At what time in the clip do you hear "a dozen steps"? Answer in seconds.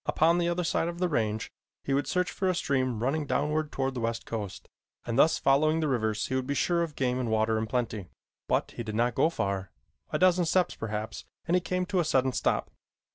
10.11-10.73